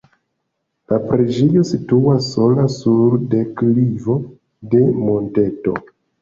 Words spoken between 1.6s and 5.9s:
situas sola sur deklivo de monteto.